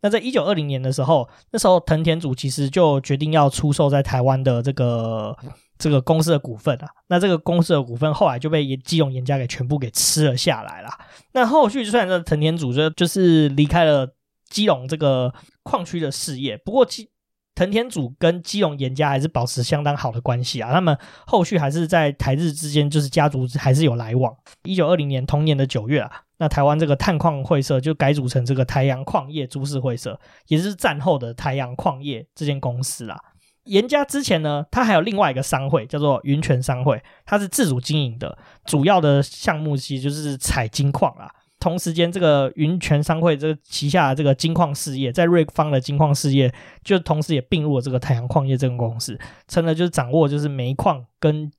[0.01, 5.35] 那在一九二零年的时候，那时候藤田组其实就决定要出售在台湾的这个
[5.77, 6.87] 这个公司的股份啊。
[7.07, 10.89] 那这个公司的股份后来就被基隆严家给全部给吃了下来了。
[11.33, 14.07] 那后续虽然说藤田组就就是离开了
[14.49, 15.33] 基隆这个
[15.63, 17.09] 矿区的事业，不过基
[17.57, 20.71] 藤田组跟基隆严家还是保持相当好的关系啊。
[20.71, 24.31] 他们后续还是在台日之间就是家族还是有来往。
[24.61, 26.21] 一九二零年同年的九月啊。
[26.37, 33.19] 那台湾这个探矿会社就改组成这个台阳矿业株式会社，也是战后的台阳矿业这间公司啦。
[33.63, 41.33] 严家之前呢，它还有另外一个商会叫做云泉商会，它是自主经营的，主要的项目其实就是采金矿啦。
[41.67, 46.49] 同时间，这个云泉商会这个旗下的这个金矿事业，在瑞方的金矿事业，
[46.81, 51.51] 就同时也并入了这个太阳矿业这个公司，成了就是掌握就是煤矿跟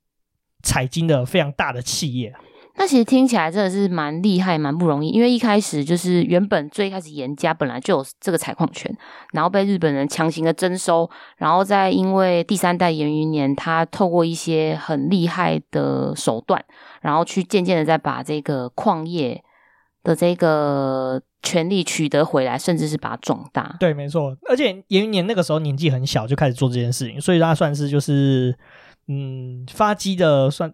[0.62, 2.35] 采金的非常大的企业。
[2.77, 8.90] 那其实听起来真的是蛮厉害、蛮不容易，因为一开始就是原本最开始严家本来就有这个采矿权，
[9.33, 16.64] 然后被日本人强行的征收，然后再因为第三代严云年他透过一些很厉害的手段，
[17.03, 19.42] 然后去渐渐的再把这个矿业
[20.03, 23.77] 的这个权利取得回来，甚至是把它壮大。
[23.81, 28.57] 对，没错，而且严云年那个时候年纪很小就开始做这件事情，所以他算是就是
[29.07, 30.73] 嗯发迹的算。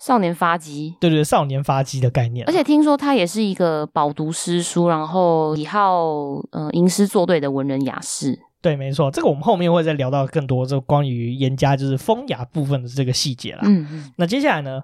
[0.00, 2.44] 少年发迹，对对，少年发迹的概念。
[2.46, 6.02] 而且听说他也是一个饱读诗书，然后喜好
[6.50, 8.38] 呃吟诗作对的文人雅士。
[8.60, 13.60] 对，没错，这个我们后面会再聊到更多，这关于严家就是风雅部分的这个细节啦。
[13.64, 14.12] 嗯嗯。
[14.16, 14.82] 那接下来呢，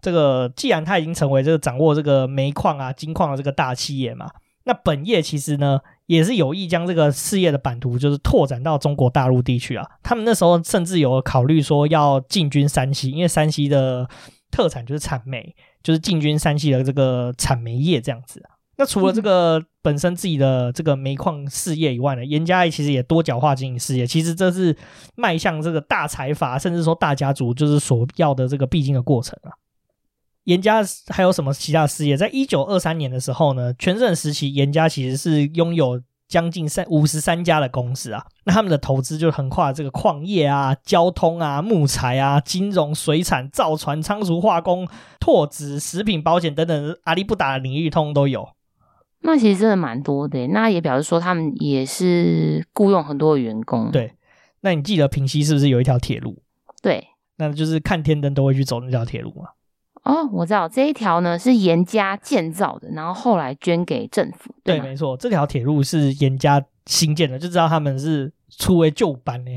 [0.00, 4.30] 这个既然他已经成为这个掌握这个煤矿啊、金矿的这个大企业嘛，
[4.64, 9.86] 那本业其实呢也是有意将这个事业的版图就是拓展到中国大陆地区啊。
[10.02, 14.08] 他们那时候甚至有考虑说要进军山西，因为山西的。
[14.52, 18.42] 特产就是产煤，就是进军山西的这个产煤业这样子。
[18.78, 24.04] 那除了这个本身自己的这个煤矿事业以外呢，严家其实也多角化经营事业。
[24.04, 24.76] 其实这是
[25.14, 29.54] 迈向这个大财阀，甚至说大家族，就是所要的这个必经的过程啊。
[30.44, 32.16] 严家还有什么其他事业？
[32.16, 36.00] 在一九二三年的时候呢，全盛时期，严家其实是拥有。
[36.30, 44.86] 将近三五十三家的公司啊，那他们的投资就横跨这个矿业啊、交通啊、木材啊、金融、水产、造船、仓储、化工、
[45.18, 48.48] 拓殖、食品、保险等等阿里不达的领域，通通都有。
[49.22, 53.90] 那其实真的蛮多的，那也表示说他们也是雇佣很多的员工。
[53.90, 54.12] 对，
[54.60, 56.40] 那你记得平溪是不是有一条铁路？
[56.80, 59.48] 对，那就是看天灯都会去走那条铁路吗？
[60.02, 64.54] 哦，我知道这一条呢是严家建造的，然后后来捐给政府。
[64.64, 69.50] 对，对，没错，这条铁路是严家新建的，就知道他们是出为旧版呢。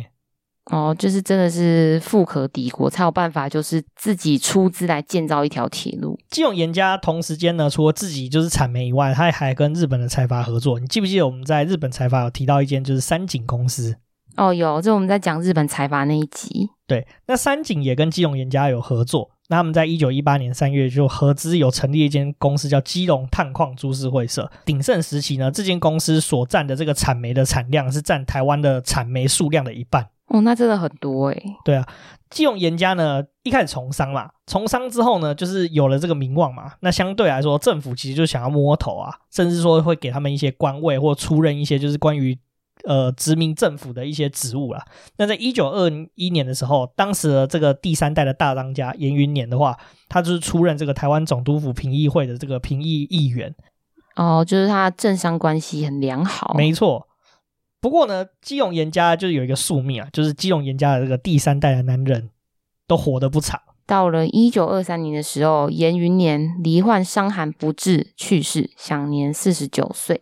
[0.72, 6.18] 哦，就是真的是富可敌国，才有办法就是自己出资来建造一条铁路。
[6.30, 10.80] 基隆严家同时间呢，除了自己就是产煤以外，他还跟日本的财阀合作。
[10.80, 13.96] 你记不记得我们在日本财阀有提到一间就是三井公司？
[14.38, 16.70] 哦，有，这我们在讲日本财阀那一集。
[16.86, 19.32] 对，那三井也跟基隆严家有合作。
[19.50, 24.50] 那他们在一九一八年三月就合资有成立一间公司，叫基隆探矿株式会社。
[24.66, 30.10] 鼎盛时期呢，这间公司所占的这个产煤的产量是占台湾的产煤数量的一半。
[30.28, 31.44] 哦，那真的很多诶。
[31.64, 31.86] 对啊，
[32.30, 36.74] 基隆严家呢，一开始从商嘛，从商之后呢，就是有了这个名望嘛。
[36.80, 42.38] 那相对来说，政府其实就想要摸头啊，甚至说会给他们一些官位或出任一些就是关于
[42.88, 44.86] 呃殖民政府的一些职务啦。
[45.18, 49.78] 那在一九二一年的时候，当时的这个第三代的大当家严云年的话，
[50.10, 53.54] 他就是出任这个台湾总督府评议会的这个评议议员。
[54.16, 56.54] 哦，就是他政商关系很良好。
[56.58, 57.08] 没错。
[57.82, 62.30] 不过呢，基隆严家就是有一个宿命啊，就是基隆严家的这个第三代的男人
[62.88, 63.60] 都活得不长。
[63.86, 70.22] 到了一九二三年的时候，严云年罹患伤寒不治去世，享年四十九岁。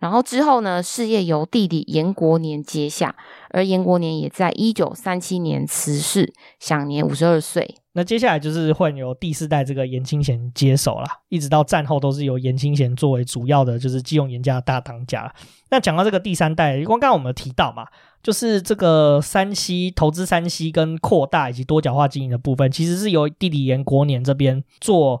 [0.00, 3.14] 然后之后呢，事业由弟弟严国年接下，
[3.50, 7.76] 而严国年也在一九三七年辞世，享年五十二岁。
[7.92, 15.34] 那接下来就是会由第四代这个严清贤接手了，一直到战后都是由严清贤作为主要的，就是基隆严家的大当家。
[15.70, 17.88] 那讲到这个第三代，刚刚我们提到嘛，
[18.22, 25.20] 就是这个山西投资山西跟扩大以及多角化经营的部分，其实是由弟弟严国年这边做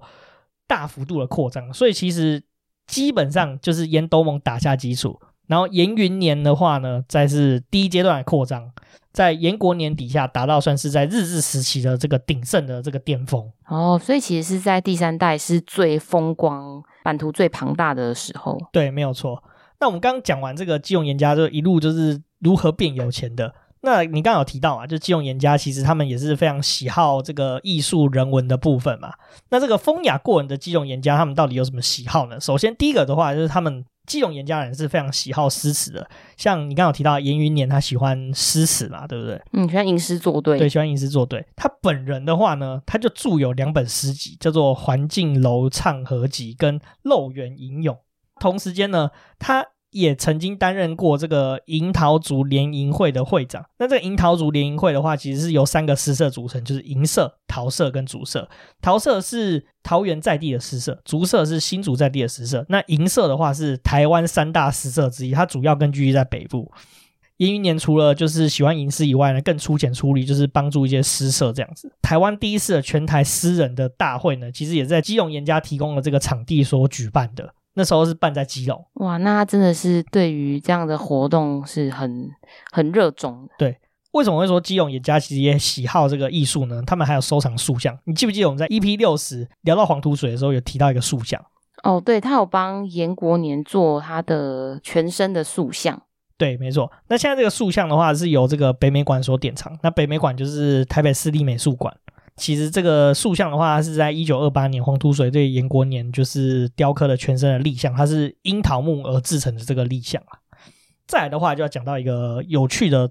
[0.68, 2.40] 大幅度的扩张，所以其实
[2.88, 5.20] 基本上就是沿斗盟打下基础。
[5.46, 8.70] 然后延云年的话呢，再是第一阶段的扩张，
[9.12, 13.50] 在延国年底下达到算是在日治时期的这个鼎盛的这个巅峰。
[13.66, 18.58] 哦，所以其实是在第三代是最风光、版图最庞大的时候。
[18.72, 19.42] 对，没有错。
[19.80, 23.54] 那我们刚刚讲完这个基隆严家，就一路就是如何变有钱的。
[23.80, 29.12] 那你刚刚有提到啊，就基隆严家其实他们也是非常喜好这个艺术人文的部分嘛。
[29.50, 32.40] 那这个风雅过人的基隆严家，他们到底有什么喜好呢？
[32.40, 33.84] 首先第一个的话就是他们。
[34.08, 39.38] 基隆严家人是非常喜好诗词的，像你刚刚有提到严云年，他喜欢诗词嘛，对不对？
[39.52, 40.56] 嗯，喜欢吟诗作对。
[40.58, 41.44] 对，喜欢吟诗作对。
[41.54, 47.94] 他本人的话呢，他就著有两本诗集，叫做《环境楼唱和集》跟《漏园吟咏》。
[48.40, 49.66] 同时间呢，他。
[49.98, 53.64] 也曾经担任过这个银桃族联营会的会长。
[53.78, 58.48] 那这个银桃族联营会的话，其实是由三个诗社组成，就是银社、桃社跟竹社。
[58.80, 62.64] 桃社是桃园在地的诗社，竹社是新竹在地的诗社。
[62.68, 66.70] 那银社的话是台湾三大诗社之一，它主要根据地在北部。
[67.38, 71.92] 严云年除了就是喜欢吟诗以外呢，更出钱出力，就是帮助一些诗社这样子。
[72.02, 77.54] 台湾第一次的全台诗人的大会呢，其实也在基隆严家提供了这个场地所举办的。
[77.78, 82.28] 那时候是办在基隆，哇，那他真的是对于这样的活动是很
[82.72, 83.54] 很热衷的。
[83.56, 83.78] 对，
[84.10, 86.82] 为什么会说基隆严家其实也喜好这个艺术呢？
[86.84, 87.96] 他们还有收藏塑像。
[88.04, 91.40] 你记不记得我们在 EP 六十聊到黄土水的时候，有提到一个塑像？
[91.84, 96.02] 哦，对，他有帮严国年做他的全身的塑像。
[96.36, 96.90] 对，没错。
[97.06, 99.78] 那现在这个塑像的话，是由这个北美馆所典藏。
[99.84, 101.96] 那北美馆就是台北市立美术馆。
[102.38, 110.38] 其实这个塑像的话，是在一九二八年黄土水对延国年就是雕刻了全身的立像，它是樱桃木而制成的这个立像啊。
[111.06, 113.10] 再来的话，就要讲到一个有趣的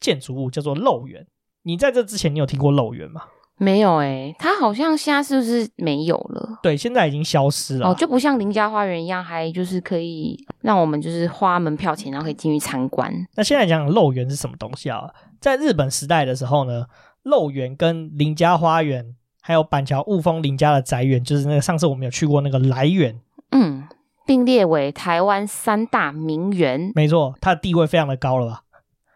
[0.00, 1.26] 建筑物，叫做漏园。
[1.62, 3.22] 你在这之前，你有听过漏园吗？
[3.60, 6.60] 没有哎、欸，它好像现在是不是没有了？
[6.62, 7.88] 对，现在已经消失了。
[7.88, 13.12] 哦，就不像林家花园一样，还就是可以让我们就是花门票钱，然后可以进去参观。
[13.34, 15.10] 那现在讲漏园是什么东西啊？
[15.40, 16.86] 在日本时代的时候呢？
[17.28, 23.86] 漏园跟林家花园，还有板桥雾峰林家的宅园，就是那个上次我们有去过那个来园，嗯，
[24.26, 26.90] 并列为台湾三大名园。
[26.94, 28.62] 没错，它的地位非常的高了吧？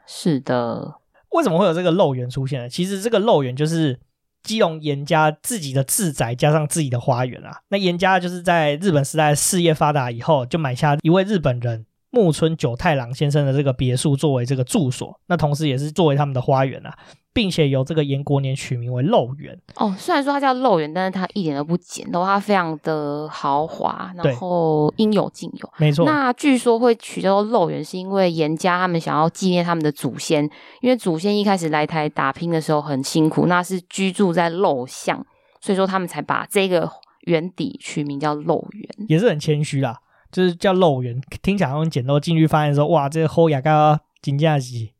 [0.07, 0.97] 是的。
[1.31, 2.69] 为什么会有这个漏园出现呢？
[2.69, 3.99] 其实这个漏园就是
[4.43, 7.63] 基隆严家自己的自宅加上自己的花园啊。
[7.69, 16.99] 那严家就是在日本时代事业发达以后，就买下一位日本人木村久太郎先生的这个别墅作为这个住所，那同时也是作为他们的花园啊。
[17.35, 19.95] 并且由这个严国年取名为漏园哦。
[19.99, 25.73] 虽然说它叫漏园，但是它一点都不简陋，它非常的豪华，然后应有尽有。
[25.79, 26.05] 没错。
[26.05, 30.45] 那据说会取叫做漏园，是因为严家他们想要纪念他们的祖先，
[30.81, 35.25] 因为祖先一开始来台打拼的时候很辛苦，那是居住在陋巷，
[35.61, 36.91] 所以说他们才把这个
[37.23, 39.97] 园底取名叫漏园，也是很谦虚啦，
[40.31, 44.91] 就是叫漏园，听起来很简陋，进去发现说哇，这个后牙膏真正是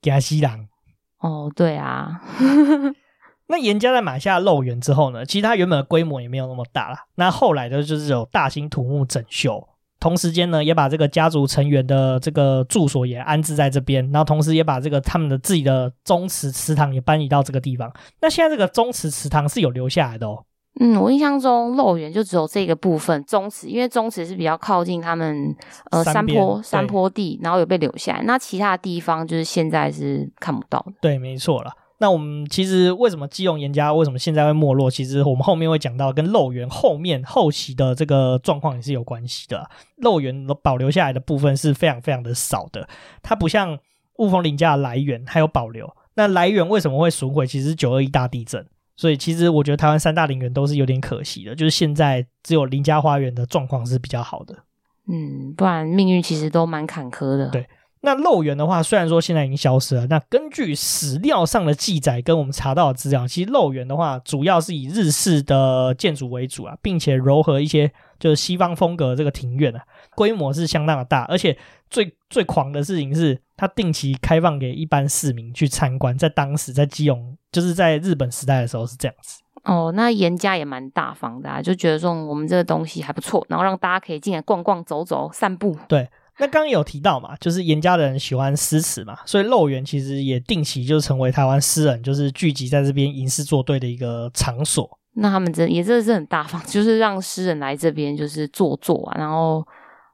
[0.00, 0.68] 惊死人。
[1.22, 2.20] 哦，对啊，
[3.48, 6.98] 那严家在买下肉园之后呢，其实它原本的规模也没有那么大啦。
[7.14, 9.68] 那后来的就是有大兴土木整修，
[10.00, 17.92] 同时间呢，也把这个家族成员的这个住所也安置在这边，然后同时也把这个他们的自己的宗祠祠堂也搬移到这个地方。
[18.20, 20.44] 那现在这个宗祠祠堂是有留下来的哦。
[20.80, 25.54] 嗯，我印象中肉圆就只有这个部分宗祠，因为宗祠是比较靠近他们
[25.90, 28.22] 呃山坡山坡地，然后有被留下来。
[28.24, 30.92] 那其他地方就是现在是看不到的。
[31.00, 31.72] 对，没错了。
[31.98, 34.90] 那我们其实为什么基隆严家为什么现在会没落？
[34.90, 39.70] 其实我们后面会讲到跟肉圆后面后期的这个状况也是有关系的。
[39.98, 42.88] 肉圆保留下来的部分是非常非常的少的，
[43.22, 43.78] 它不像
[44.16, 45.94] 雾峰林家的来源还有保留。
[46.14, 47.46] 那来源为什么会损毁？
[47.46, 48.66] 其实是九二一大地震。
[48.96, 54.54] 所以其实我觉得台湾三大陵园都是有点可惜的，就是现在只有林家花园的状况是比较好的。
[55.08, 57.48] 嗯，不然命运其实都蛮坎坷的。
[57.48, 57.66] 对，
[58.02, 67.90] 那肉园的话，虽然说现在已经消失了，那根据史料上的记载跟我们查到的资料，其实肉园的话主要是以日式的建筑为主啊，并且糅合一些
[68.20, 69.82] 就是西方风格的这个庭院啊，
[70.14, 71.56] 规模是相当的大，而且
[71.90, 77.36] 最最狂的事情是，它定期开放给一般市民去参观，在当时在基隆。
[77.52, 85.76] 就是在日本时代的时候是这样子哦，那严家也蛮大方的啊，就觉得说我们这个东西还不错，然后让大家可以进来逛逛、走走、散步。
[85.86, 94.98] 对，那刚刚有提到嘛，就是严家的人喜欢诗词嘛，所以肉圆其实也定期就成为台湾诗人就是聚集在这边吟诗作对的一个场所。
[95.16, 99.62] 那他们真也真的是很大方，就是让诗人来这边就是坐坐啊，然后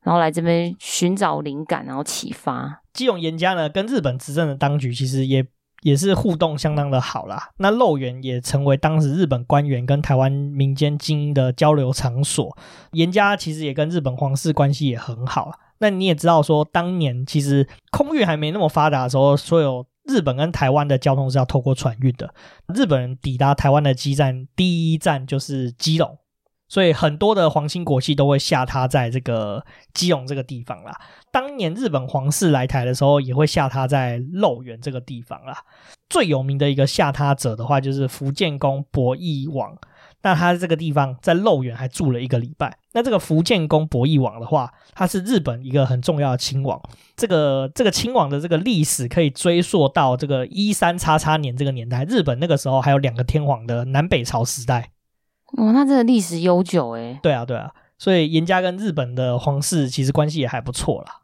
[0.02, 2.80] 然后来这边寻找灵感，然后启发。
[2.98, 5.46] 基隆严家呢，跟日本执政的当局其实也。
[5.82, 12.58] 也是互动相当的好啦，那肉圆也成为当时日本官员跟台湾民间精英的交流场所。
[12.94, 15.52] 严家其实也跟日本皇室关系也很好。
[15.78, 22.34] 那你也知道说，当年其实空运还没那么发达的时候，所有日本跟台湾的交通是要透过船运的。
[22.74, 26.18] 日本人抵达台湾的基站，第一站就是基隆。
[26.68, 29.64] 所以很多的皇亲国戚都会下榻在这个
[29.94, 30.94] 基隆这个地方啦。
[31.32, 35.58] 当年日本皇室来台的时候，也会下榻在肉圆这个地方啦。
[36.08, 39.76] 最有名的一个下榻者的话，就是福建公博义王。
[40.22, 42.76] 那他这个地方在肉圆还住了一个礼拜。
[42.92, 46.80] 那这个福建公博义王的话，他是日本一个很重要的亲王。
[47.16, 52.04] 这个这个亲王的这个历史可以追溯到这个一三叉叉年这个年代。
[52.04, 54.90] 日本那个时候还有两个天皇的南北朝时代。
[55.56, 57.18] 哦，那这个历史悠久诶。
[57.22, 61.22] 对啊，对啊，所以严家跟日本的皇室其实关系也还不错啦。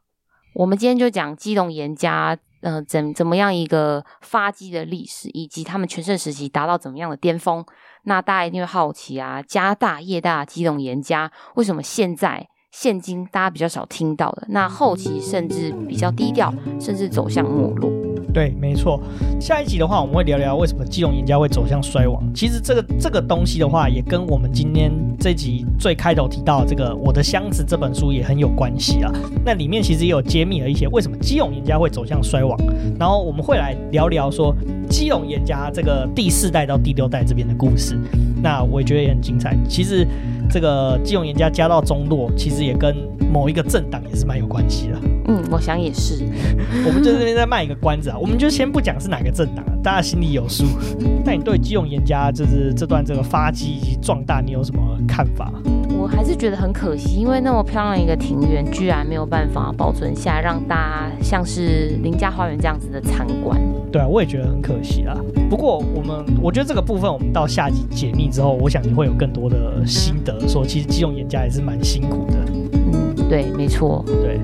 [0.54, 7.64] 我们今天就讲基隆严家，呃，怎怎么样一个发迹的历史，以及他们全盛时期达到怎么样的巅峰。
[8.04, 14.46] 那大家一定会好奇啊，家大业大基隆严家为什么现在现今大家比较少听到的？
[14.50, 18.03] 那后期甚至比较低调，甚至走向没落。
[18.32, 19.00] 对，没错。
[19.40, 22.22] 下一集的话，我们会聊聊为什么基隆严家会走向衰亡。
[22.34, 29.12] 其实这个这个东西的话，也跟我们今天这集最开头提到的这个《我的箱子》这本书也很有关系啊。
[29.44, 32.58] 那里面其实也有揭秘了一些为什么基隆严家会走向衰亡。
[32.98, 34.54] 然后我们会来聊聊说
[34.88, 37.98] 基隆严家这个第四代到第六代这边的故事。
[38.42, 39.56] 那我也觉得也很精彩。
[39.68, 40.06] 其实
[40.50, 42.94] 这个基隆严家家道中落，其实也跟
[43.32, 44.98] 某一个政党也是蛮有关系的。
[45.26, 46.24] 嗯，我想也是。
[46.86, 50.64] 我们就这边在卖一个关子啊，我们就先不讲是哪个政党，大家心里有数。
[51.24, 55.52] 那你对基隆严家就是这段这个发迹以及壮大，你有什么看法？
[55.96, 63.58] 我还是觉得很可惜，因为那么漂亮一个庭园，居然没有办法保存下，让大家像是林家花园这样子的参观。
[63.90, 65.16] 对啊，我也觉得很可惜啊。
[65.48, 72.36] 不过我们，我觉得这个部分我们到下集解密之后，我想你会有更多的心得，说其实基隆严家也是蛮辛苦的。
[72.72, 74.38] 嗯，对，没错，对。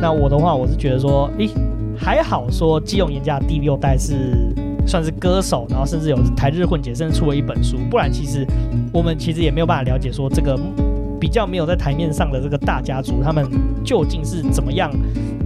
[0.00, 1.48] 那我的话，我是觉得说，诶，
[1.98, 4.14] 还好说基隆严家第六代是
[4.86, 7.78] 算是歌手，然后甚至有台日混血，甚至出了一本书。
[7.90, 8.46] 不然其实
[8.92, 10.58] 我们其实也没有办法了解说这个
[11.18, 13.44] 比较没有在台面上的这个大家族，他们
[13.82, 14.90] 究竟是怎么样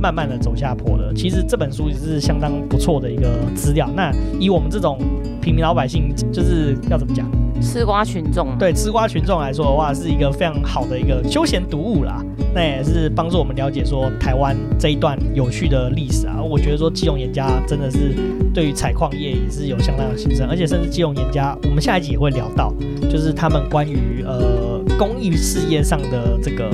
[0.00, 1.14] 慢慢的走下坡的。
[1.14, 3.88] 其实这本书也是相当不错的一个资料。
[3.94, 4.98] 那以我们这种
[5.40, 7.26] 平民老百姓，就是要怎么讲？
[7.60, 12.24] 吃瓜群众，对吃瓜群众来说的话，是一个非常好的一个休闲读物啦。
[12.52, 16.42] 那也是帮助我们了解说台湾这一段有趣的历史啊。
[16.42, 18.14] 我觉得说基隆严家真的是
[18.52, 22.72] 对于采矿业也是有相当的兴盛，而且甚至基隆严家，我们下一集也会聊到，
[23.08, 26.68] 就是他们关于呃公益事业上的这个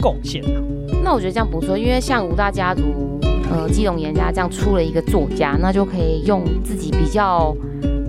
[0.00, 0.62] 贡献啊。
[1.02, 3.18] 那我觉得这样不错，因为像吴大家族，
[3.50, 7.56] 呃，基隆严家这样出了一个作家，那就可以用自己比较。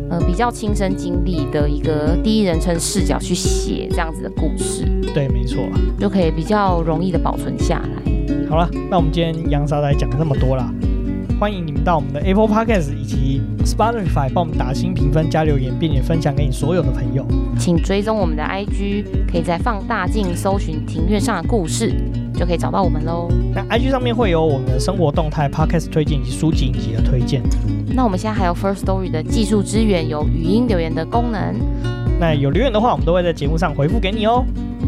[0.10, 5.68] 呃，比较亲身经历的一个第一人称视角去写这样子的故事，对，没错，
[6.00, 8.48] 就可以比较容易的保存下来。
[8.50, 10.72] 好了，那我们今天杨沙仔讲了那么多啦，
[11.40, 17.24] 欢迎你们到我们的 Apple Podcast 以及 Spotify 帮我们打新评分加留言，并且分享给你所有的朋友。
[17.60, 21.94] 请追踪我们的 IG，可以在放大镜搜寻庭院上的故事，
[22.34, 23.30] 就可以找到我们喽。
[23.54, 27.44] 那 IG 上面会有我们的生活动态、Podcast 推荐以及书籍影集的推荐。
[27.94, 31.56] 那我们现在还有 First Story 的技术支援，有语音留言的功能。
[32.20, 34.44] 那有留言的话，我们都会在节目上回复给你哦。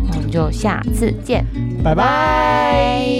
[0.08, 1.46] 那我们就下次见，
[1.84, 3.19] 拜拜。